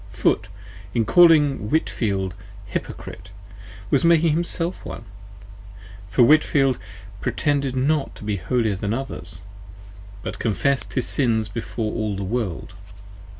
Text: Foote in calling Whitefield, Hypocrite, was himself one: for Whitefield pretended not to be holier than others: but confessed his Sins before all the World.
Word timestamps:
Foote 0.09 0.47
in 0.95 1.05
calling 1.05 1.69
Whitefield, 1.69 2.33
Hypocrite, 2.65 3.29
was 3.91 4.01
himself 4.01 4.83
one: 4.83 5.03
for 6.09 6.23
Whitefield 6.23 6.79
pretended 7.21 7.75
not 7.75 8.15
to 8.15 8.23
be 8.23 8.37
holier 8.37 8.75
than 8.75 8.95
others: 8.95 9.41
but 10.23 10.39
confessed 10.39 10.93
his 10.93 11.07
Sins 11.07 11.49
before 11.49 11.93
all 11.93 12.15
the 12.15 12.23
World. 12.23 12.73